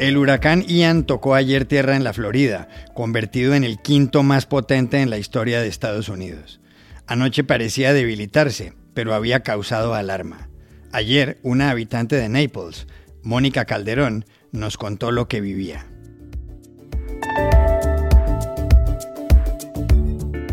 [0.00, 5.02] El huracán Ian tocó ayer tierra en la Florida, convertido en el quinto más potente
[5.02, 6.58] en la historia de Estados Unidos.
[7.06, 10.48] Anoche parecía debilitarse, pero había causado alarma.
[10.90, 12.86] Ayer, una habitante de Naples,
[13.22, 15.84] Mónica Calderón, nos contó lo que vivía.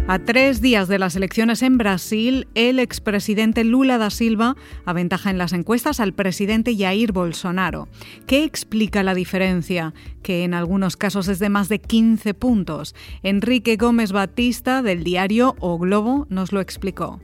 [0.09, 4.55] A tres días de las elecciones en Brasil, el expresidente Lula da Silva
[4.85, 7.89] aventaja en las encuestas al presidente Jair Bolsonaro.
[8.25, 9.93] ¿Qué explica la diferencia?
[10.23, 12.95] Que en algunos casos es de más de 15 puntos.
[13.21, 17.19] Enrique Gómez Batista, del diario O Globo, nos lo explicó.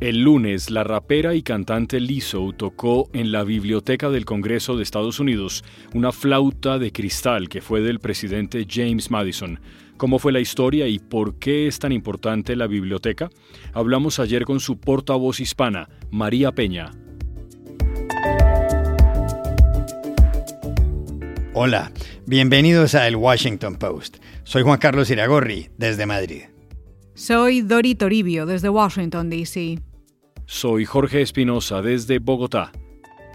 [0.00, 5.20] El lunes, la rapera y cantante Lizzo tocó en la Biblioteca del Congreso de Estados
[5.20, 5.62] Unidos
[5.94, 9.60] una flauta de cristal que fue del presidente James Madison.
[10.00, 13.28] ¿Cómo fue la historia y por qué es tan importante la biblioteca?
[13.74, 16.90] Hablamos ayer con su portavoz hispana, María Peña.
[21.52, 21.92] Hola,
[22.24, 24.16] bienvenidos a El Washington Post.
[24.42, 26.44] Soy Juan Carlos Iragorri, desde Madrid.
[27.12, 29.80] Soy Dori Toribio, desde Washington, D.C.
[30.46, 32.72] Soy Jorge Espinosa, desde Bogotá.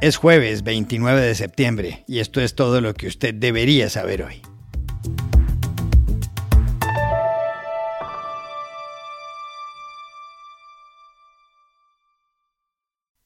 [0.02, 4.41] Es jueves 29 de septiembre y esto es todo lo que usted debería saber hoy.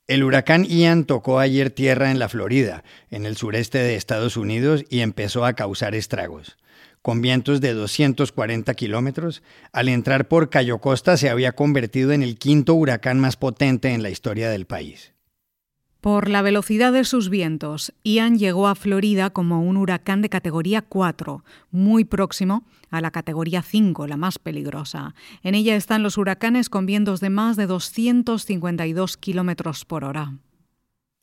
[0.09, 4.83] El huracán Ian tocó ayer tierra en la Florida, en el sureste de Estados Unidos,
[4.89, 6.57] y empezó a causar estragos.
[7.03, 12.39] Con vientos de 240 kilómetros, al entrar por Cayo Costa se había convertido en el
[12.39, 15.13] quinto huracán más potente en la historia del país.
[16.01, 20.81] Por la velocidad de sus vientos, Ian llegó a Florida como un huracán de categoría
[20.81, 25.13] 4, muy próximo a la categoría 5, la más peligrosa.
[25.43, 30.35] En ella están los huracanes con vientos de más de 252 kilómetros por hora.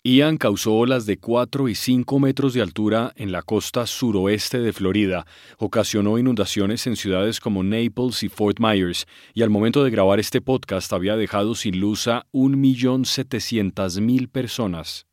[0.06, 4.72] Ian causó olas de 4 y 5 metros de altura en la costa suroeste de
[4.72, 5.26] Florida,
[5.58, 10.40] ocasionó inundaciones en ciudades como Naples y Fort Myers, y al momento de grabar este
[10.40, 15.08] podcast había dejado sin luz a 1.700.000 personas.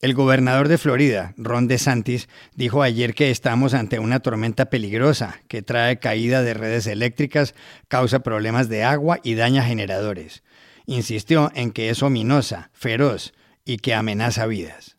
[0.00, 5.62] El gobernador de Florida, Ron DeSantis, dijo ayer que estamos ante una tormenta peligrosa que
[5.62, 7.54] trae caída de redes eléctricas,
[7.86, 10.42] causa problemas de agua y daña generadores.
[10.86, 13.32] Insistió en que es ominosa, feroz,
[13.68, 14.94] y que amenaza vidas.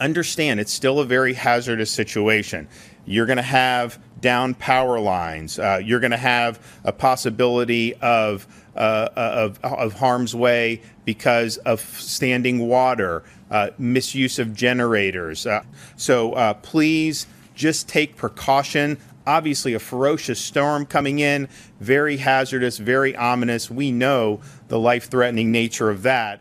[0.00, 2.66] Understand, it's still a very hazardous situation.
[3.04, 5.58] You're going to have down power lines.
[5.58, 11.80] Uh, you're going to have a possibility of, uh, of, of, harm's way because of
[11.80, 15.46] standing water, uh, misuse of generators.
[15.46, 15.62] Uh,
[15.96, 18.96] so uh, please just take precaution.
[19.26, 21.48] Obviously, a ferocious storm coming in,
[21.80, 23.70] very hazardous, very ominous.
[23.70, 26.40] We know the life threatening nature of that.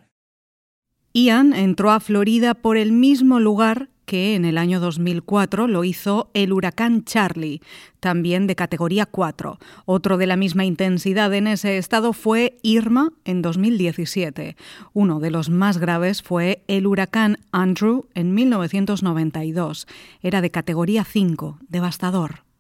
[1.14, 6.30] Ian entró a Florida por el mismo lugar que en el año 2004 lo hizo
[6.34, 7.62] el huracán Charlie,
[8.00, 9.58] también de categoría 4.
[9.86, 14.56] Otro de la misma intensidad en ese estado fue Irma en 2017.
[14.94, 19.88] Uno de los más graves fue el huracán Andrew en 1992.
[20.22, 22.51] Era de categoría 5, devastador.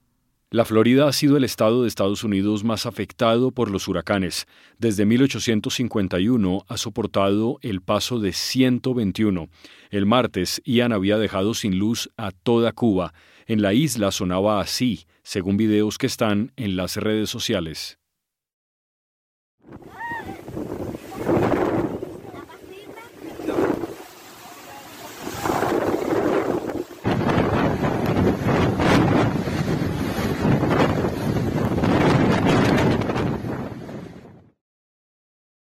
[0.53, 4.47] La Florida ha sido el estado de Estados Unidos más afectado por los huracanes.
[4.77, 9.47] Desde 1851 ha soportado el paso de 121.
[9.91, 13.13] El martes, Ian había dejado sin luz a toda Cuba.
[13.45, 17.97] En la isla sonaba así, según videos que están en las redes sociales.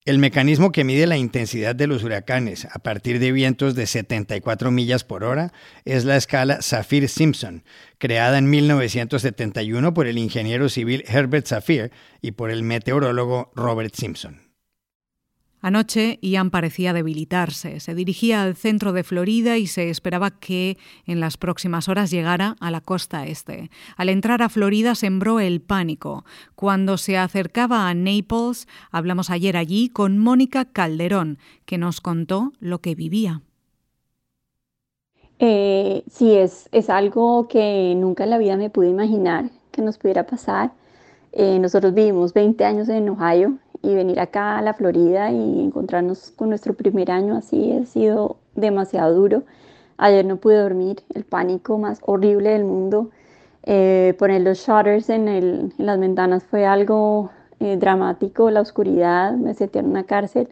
[0.07, 4.71] El mecanismo que mide la intensidad de los huracanes a partir de vientos de 74
[4.71, 5.51] millas por hora
[5.83, 7.65] es la escala Saffir-Simpson,
[7.97, 11.91] creada en 1971 por el ingeniero civil Herbert Saffir
[12.21, 14.46] y por el meteorólogo Robert Simpson.
[15.59, 17.79] Anoche Ian parecía debilitarse.
[17.79, 22.55] Se dirigía al centro de Florida y se esperaba que en las próximas horas llegara
[22.59, 23.71] a la costa este.
[23.95, 26.25] Al entrar a Florida sembró el pánico.
[26.55, 32.79] Cuando se acercaba a Naples, hablamos ayer allí con Mónica Calderón, que nos contó lo
[32.79, 33.41] que vivía.
[35.39, 39.97] Eh, sí, es, es algo que nunca en la vida me pude imaginar que nos
[39.97, 40.71] pudiera pasar.
[41.31, 46.31] Eh, nosotros vivimos 20 años en Ohio y venir acá a la Florida y encontrarnos
[46.31, 49.43] con nuestro primer año así ha sido demasiado duro.
[49.97, 53.09] Ayer no pude dormir, el pánico más horrible del mundo.
[53.63, 59.33] Eh, poner los shutters en, el, en, las ventanas fue algo eh, dramático, la oscuridad,
[59.33, 60.47] me sentí en una cárcel.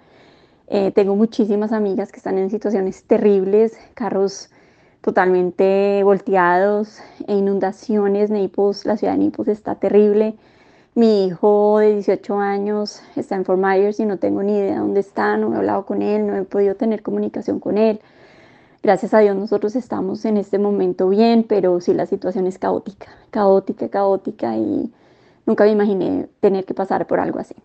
[0.68, 4.50] Eh, tengo muchísimas amigas que están en situaciones terribles, carros
[5.02, 10.36] totalmente volteados, e inundaciones, Naples, la ciudad de Naples está terrible.
[10.96, 15.02] Mi hijo de 18 años está en Fort Myers y no tengo ni idea dónde
[15.02, 18.00] está, no he hablado con él, no he podido tener comunicación con él.
[18.82, 23.08] Gracias a Dios nosotros estamos en este momento bien, pero sí la situación es caótica,
[23.30, 24.90] caótica, caótica y
[25.46, 27.56] nunca me imaginé tener que pasar por algo así.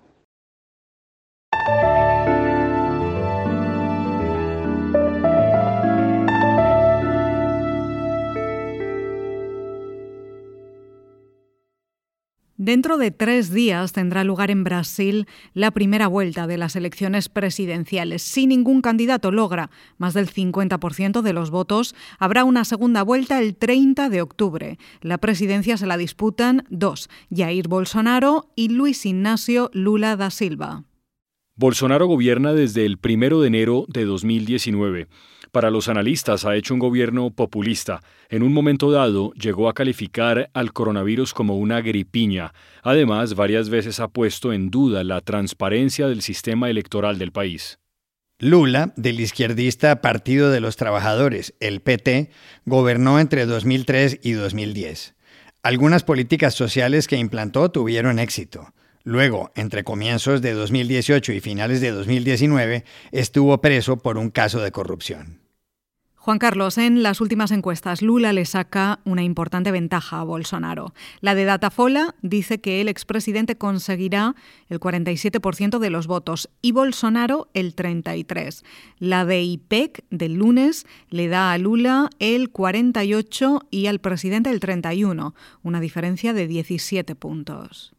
[12.62, 18.20] Dentro de tres días tendrá lugar en Brasil la primera vuelta de las elecciones presidenciales.
[18.20, 23.56] Si ningún candidato logra más del 50% de los votos, habrá una segunda vuelta el
[23.56, 24.78] 30 de octubre.
[25.00, 30.84] La presidencia se la disputan dos, Jair Bolsonaro y Luis Ignacio Lula da Silva.
[31.56, 35.08] Bolsonaro gobierna desde el 1 de enero de 2019.
[35.52, 38.02] Para los analistas ha hecho un gobierno populista.
[38.29, 42.55] En un momento dado llegó a calificar al coronavirus como una gripiña.
[42.82, 47.81] Además, varias veces ha puesto en duda la transparencia del sistema electoral del país.
[48.38, 52.31] Lula, del izquierdista Partido de los Trabajadores, el PT,
[52.64, 55.14] gobernó entre 2003 y 2010.
[55.62, 58.73] Algunas políticas sociales que implantó tuvieron éxito.
[59.02, 64.73] Luego, entre comienzos de 2018 y finales de 2019, estuvo preso por un caso de
[64.73, 65.41] corrupción.
[66.23, 70.93] Juan Carlos, en las últimas encuestas, Lula le saca una importante ventaja a Bolsonaro.
[71.23, 74.35] La de Datafola dice que el expresidente conseguirá
[74.69, 78.62] el 47% de los votos y Bolsonaro el 33%.
[78.99, 84.61] La de IPEC del lunes le da a Lula el 48% y al presidente el
[84.61, 85.32] 31%,
[85.62, 87.94] una diferencia de 17 puntos.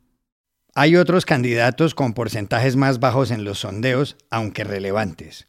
[0.74, 5.46] Hay otros candidatos con porcentajes más bajos en los sondeos, aunque relevantes.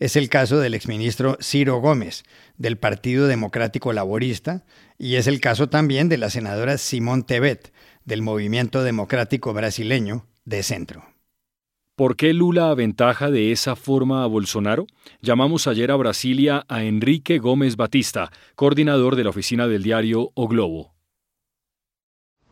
[0.00, 2.24] Es el caso del exministro Ciro Gómez,
[2.58, 4.64] del Partido Democrático Laborista,
[4.98, 7.72] y es el caso también de la senadora Simón Tebet,
[8.04, 11.04] del Movimiento Democrático Brasileño, de Centro.
[11.94, 14.88] ¿Por qué Lula aventaja de esa forma a Bolsonaro?
[15.22, 20.48] Llamamos ayer a Brasilia a Enrique Gómez Batista, coordinador de la oficina del diario O
[20.48, 20.95] Globo.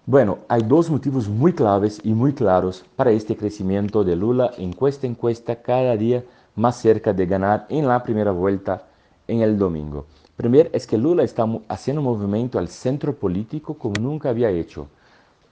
[0.07, 5.07] Bueno, hay dos motivos muy claves y muy claros para este crecimiento de Lula encuesta
[5.07, 6.23] a encuesta cada día
[6.57, 8.83] más cerca de ganar en la primera vuelta
[9.27, 10.05] en el domingo.
[10.37, 14.89] Primero es que Lula está haciendo un movimiento al centro político como nunca había hecho.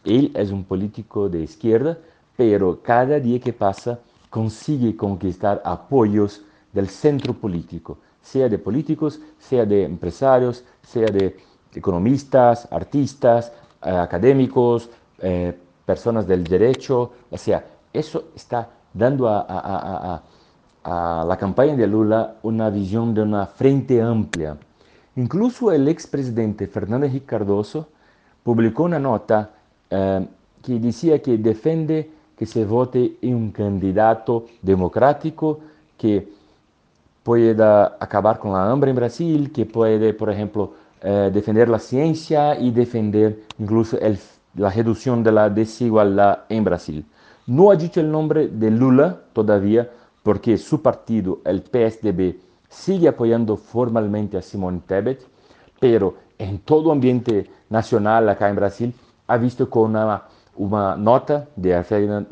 [0.05, 1.97] Él es un político de izquierda,
[2.37, 6.43] pero cada día que pasa consigue conquistar apoyos
[6.75, 11.39] del centro político, sea de políticos, sea de empresarios, sea de
[11.75, 13.51] economistas, artistas,
[13.85, 20.23] eh, académicos, eh, personas del derecho, o sea, eso está dando a
[20.85, 24.57] la campaña de Lula una visión de una frente amplia.
[25.17, 27.89] Incluso el expresidente Fernando Henrique Cardoso
[28.43, 29.51] publicó una nota
[29.91, 30.27] eh,
[30.63, 35.61] que decía que defiende que se vote en un candidato democrático
[35.99, 36.29] que
[37.23, 40.73] pueda acabar con la hambre en Brasil, que puede, por ejemplo,
[41.05, 43.99] eh, defender la ciencia y defender incluso
[44.55, 47.05] la reducción de la desigualdad en Brasil.
[47.47, 49.91] No ha dicho el nombre de Lula todavía,
[50.23, 52.37] porque su partido, el PSDB,
[52.69, 55.27] sigue apoyando formalmente a Simone Tebet,
[55.81, 58.95] pero en todo ambiente nacional acá en Brasil
[59.27, 61.71] ha visto con una, nota de,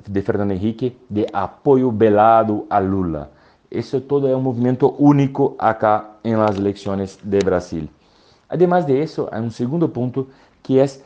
[0.06, 3.30] de Fernando Henrique de apoyo velado a Lula.
[3.68, 7.90] Eso todo es un movimiento único acá en las elecciones de Brasil.
[8.50, 10.26] Además de eso, hay un segundo punto
[10.62, 11.02] que es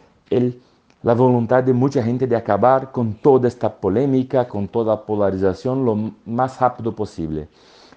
[1.02, 6.12] la voluntad de mucha gente de acabar con toda esta polémica, con toda polarización lo
[6.24, 7.46] más rápido posible.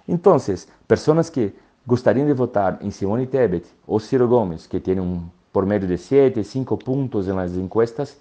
[0.05, 5.31] Entonces, personas que gustarían de votar en Simone Tebet o Ciro Gómez, que tienen un
[5.53, 8.17] por medio de 7, 5 puntos en las encuestas,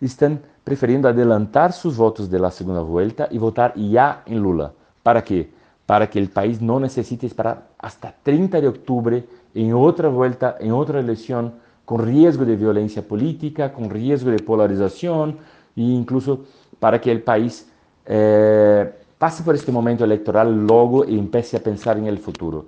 [0.00, 4.72] están prefiriendo adelantar sus votos de la segunda vuelta y votar ya en Lula.
[5.02, 5.50] ¿Para qué?
[5.84, 10.72] Para que el país no necesite esperar hasta 30 de octubre en otra vuelta, en
[10.72, 15.38] otra elección, con riesgo de violencia política, con riesgo de polarización
[15.76, 16.44] e incluso
[16.78, 17.70] para que el país
[18.06, 22.66] eh, pase por este momento electoral luego y empiece a pensar en el futuro.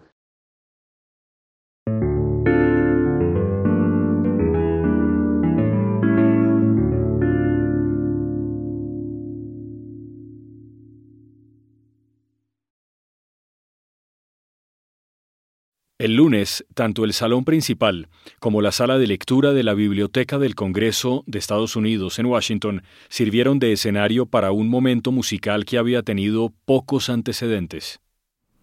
[15.99, 20.55] El lunes, tanto el salón principal como la sala de lectura de la Biblioteca del
[20.55, 26.03] Congreso de Estados Unidos en Washington sirvieron de escenario para un momento musical que había
[26.03, 28.00] tenido pocos antecedentes.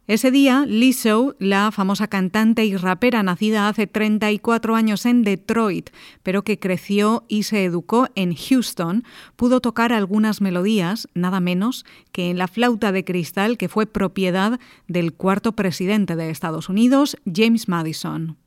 [0.05, 5.91] Ese día, Lizzo, la famosa cantante y rapera nacida hace 34 años en Detroit,
[6.23, 9.05] pero que creció y se educó en Houston,
[9.37, 14.59] pudo tocar algunas melodías, nada menos que en la flauta de cristal que fue propiedad
[14.89, 18.42] del cuarto presidente de Estados Unidos, James Madison.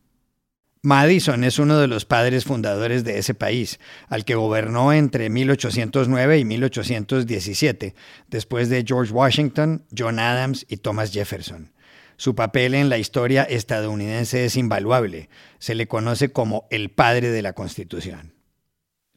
[0.82, 6.38] Madison es uno de los padres fundadores de ese país, al que gobernó entre 1809
[6.38, 7.94] y 1817,
[8.28, 11.72] después de George Washington, John Adams y Thomas Jefferson.
[12.16, 15.28] Su papel en la historia estadounidense es invaluable.
[15.58, 18.35] Se le conoce como el padre de la Constitución.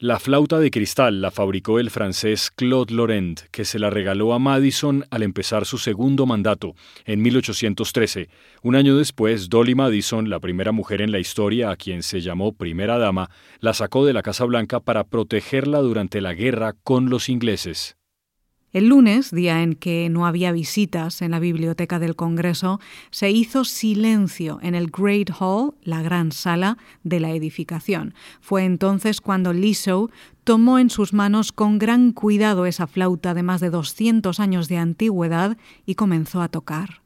[0.02, 4.38] La flauta de cristal la fabricó el francés Claude Laurent, que se la regaló a
[4.38, 8.30] Madison al empezar su segundo mandato, en 1813.
[8.62, 12.54] Un año después, Dolly Madison, la primera mujer en la historia a quien se llamó
[12.54, 13.28] primera dama,
[13.58, 17.99] la sacó de la Casa Blanca para protegerla durante la guerra con los ingleses.
[18.72, 22.78] El lunes, día en que no había visitas en la biblioteca del Congreso,
[23.10, 28.14] se hizo silencio en el Great Hall, la gran sala de la edificación.
[28.40, 30.08] Fue entonces cuando Lizzo
[30.44, 34.78] tomó en sus manos con gran cuidado esa flauta de más de 200 años de
[34.78, 37.02] antigüedad y comenzó a tocar.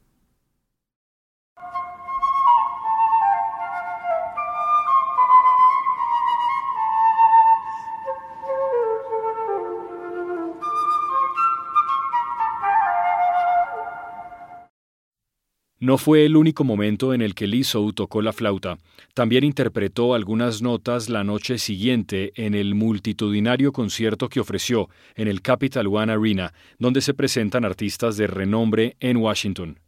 [15.85, 18.79] No fue el único momento en el que Lizzo tocó la flauta.
[19.13, 25.43] También interpretó algunas notas la noche siguiente en el multitudinario concierto que ofreció en el
[25.43, 29.79] Capital One Arena, donde se presentan artistas de renombre en Washington.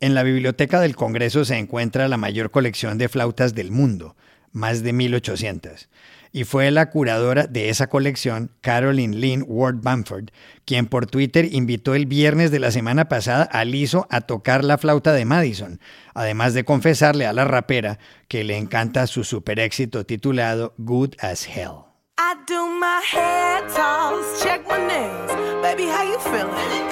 [0.00, 4.16] En la biblioteca del Congreso se encuentra la mayor colección de flautas del mundo,
[4.52, 5.88] más de 1800
[6.32, 10.30] y fue la curadora de esa colección, Caroline Lynn Ward Bamford,
[10.64, 14.78] quien por Twitter invitó el viernes de la semana pasada a Lizzo a tocar la
[14.78, 15.78] flauta de Madison,
[16.14, 21.46] además de confesarle a la rapera que le encanta su super éxito titulado Good as
[21.46, 21.84] Hell.
[22.18, 25.32] I do my head toss, check my nails.
[25.60, 26.88] Baby, how you feeling?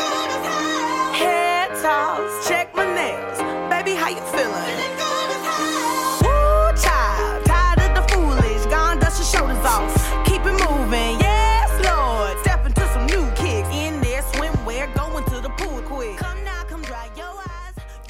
[1.15, 2.60] Head toss, check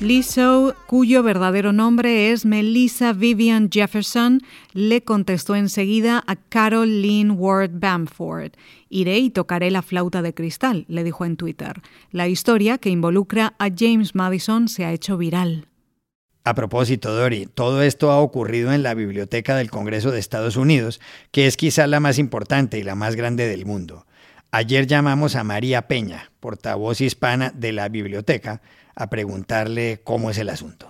[0.00, 4.40] Lizzo, cuyo verdadero nombre es Melissa Vivian Jefferson,
[4.72, 8.52] le contestó enseguida a Carol Lynn Ward Bamford.
[8.88, 11.82] Iré y tocaré la flauta de cristal, le dijo en Twitter.
[12.12, 15.66] La historia que involucra a James Madison se ha hecho viral.
[16.44, 20.98] A propósito, Dori, todo esto ha ocurrido en la Biblioteca del Congreso de Estados Unidos,
[21.30, 24.06] que es quizá la más importante y la más grande del mundo.
[24.52, 28.62] Ayer llamamos a María Peña, portavoz hispana de la biblioteca,
[28.96, 30.88] a preguntarle cómo es el asunto.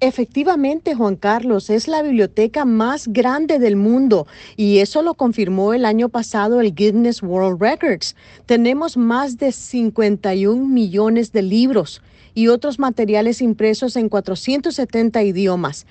[0.00, 4.26] Efectivamente, Juan Carlos, es la biblioteca más grande del mundo
[4.56, 8.16] y eso lo confirmó el año pasado el Guinness World Records.
[8.46, 12.02] Tenemos más de 51 millones de libros
[12.34, 15.86] y otros materiales impresos en 470 idiomas.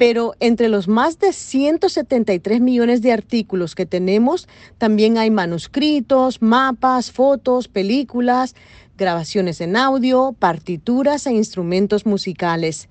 [0.00, 7.12] Pero entre los más de 173 millones de artículos que tenemos, también hay manuscritos, mapas,
[7.12, 8.54] fotos, películas,
[8.96, 12.88] grabaciones en audio, partituras e instrumentos musicales.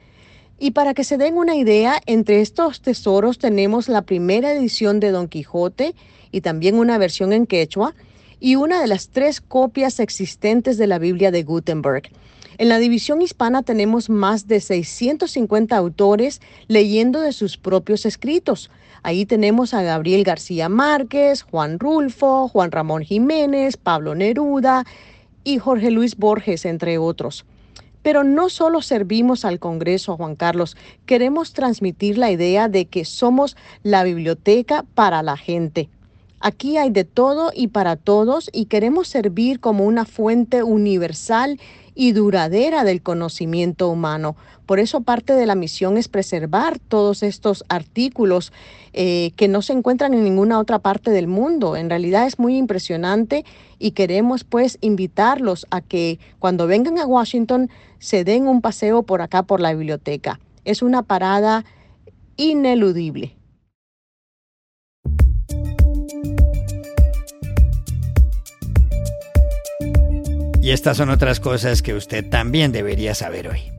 [0.59, 5.09] Y para que se den una idea, entre estos tesoros tenemos la primera edición de
[5.09, 5.95] Don Quijote
[6.31, 7.95] y también una versión en quechua
[8.39, 12.11] y una de las tres copias existentes de la Biblia de Gutenberg.
[12.59, 18.69] En la división hispana tenemos más de 650 autores leyendo de sus propios escritos.
[19.01, 24.83] Ahí tenemos a Gabriel García Márquez, Juan Rulfo, Juan Ramón Jiménez, Pablo Neruda,
[25.45, 27.45] y Jorge Luis Borges, entre otros.
[28.01, 30.75] Pero no solo servimos al Congreso, Juan Carlos,
[31.05, 35.87] queremos transmitir la idea de que somos la biblioteca para la gente.
[36.41, 41.57] Aquí hay de todo y para todos y queremos servir como una fuente universal
[41.95, 44.35] y duradera del conocimiento humano.
[44.65, 48.53] Por eso parte de la misión es preservar todos estos artículos
[48.93, 51.75] eh, que no se encuentran en ninguna otra parte del mundo.
[51.75, 53.45] En realidad es muy impresionante
[53.79, 59.21] y queremos pues invitarlos a que cuando vengan a Washington se den un paseo por
[59.21, 60.39] acá por la biblioteca.
[60.65, 61.65] Es una parada
[62.37, 63.38] ineludible.
[70.69, 73.71] Y estas son otras cosas que usted también debería saber hoy.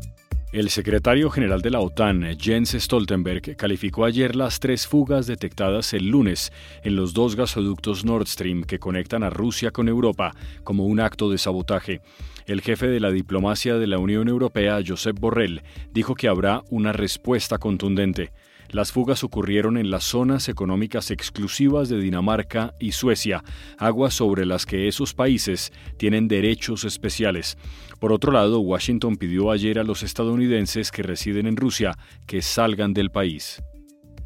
[0.51, 6.09] El secretario general de la OTAN, Jens Stoltenberg, calificó ayer las tres fugas detectadas el
[6.09, 10.99] lunes en los dos gasoductos Nord Stream que conectan a Rusia con Europa como un
[10.99, 12.01] acto de sabotaje.
[12.47, 16.93] El jefe de la diplomacia de la Unión Europea, Josep Borrell, dijo que habrá una
[16.93, 18.33] respuesta contundente.
[18.73, 23.43] Las fugas ocurrieron en las zonas económicas exclusivas de Dinamarca y Suecia,
[23.79, 27.59] aguas sobre las que esos países tienen derechos especiales.
[27.99, 32.95] Por otro lado, Washington pidió ayer a los estadounidenses que residen en Rusia que salgan
[32.95, 33.61] del país.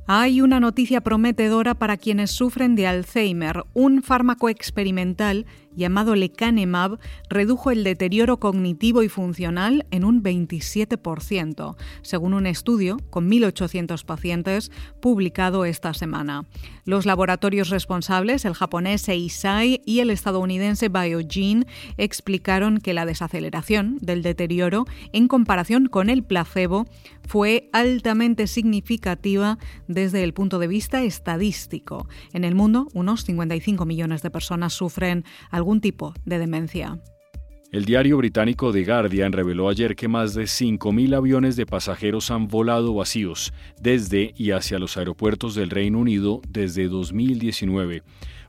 [0.06, 3.64] Hay una noticia prometedora para quienes sufren de Alzheimer.
[3.72, 5.46] Un fármaco experimental
[5.76, 13.30] llamado lecanemab redujo el deterioro cognitivo y funcional en un 27%, según un estudio con
[13.30, 16.46] 1.800 pacientes publicado esta semana.
[16.84, 21.66] Los laboratorios responsables, el japonés Eisai y el estadounidense Biogen,
[21.96, 26.86] explicaron que la desaceleración del deterioro en comparación con el placebo
[27.26, 32.06] fue altamente significativa desde el punto de vista estadístico.
[32.32, 36.98] En el mundo, unos 55 millones de personas sufren algún tipo de demencia.
[37.74, 42.46] El diario británico The Guardian reveló ayer que más de 5.000 aviones de pasajeros han
[42.46, 48.04] volado vacíos desde y hacia los aeropuertos del Reino Unido desde 2019.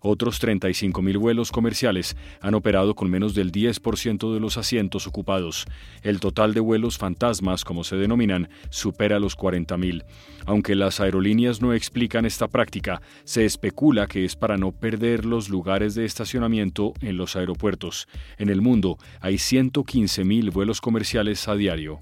[0.07, 5.65] Otros 35.000 vuelos comerciales han operado con menos del 10% de los asientos ocupados.
[6.03, 10.05] El total de vuelos fantasmas, como se denominan, supera los 40.000.
[10.45, 15.50] Aunque las aerolíneas no explican esta práctica, se especula que es para no perder los
[15.50, 18.07] lugares de estacionamiento en los aeropuertos.
[18.38, 21.97] En el mundo hay 115.000 vuelos comerciales a diario.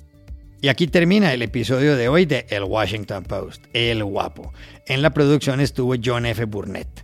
[0.63, 4.53] Y aquí termina el episodio de hoy de El Washington Post, El Guapo.
[4.87, 6.45] En la producción estuvo John F.
[6.45, 7.03] Burnett.